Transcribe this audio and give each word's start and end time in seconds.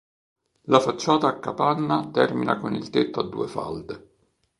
La 0.63 0.79
facciata 0.79 1.27
a 1.27 1.37
capanna 1.37 2.09
termina 2.11 2.57
con 2.57 2.73
il 2.73 2.89
tetto 2.89 3.19
a 3.19 3.23
due 3.29 3.45
falde. 3.47 4.09